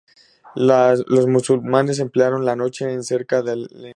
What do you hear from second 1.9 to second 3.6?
emplearon la noche en cercar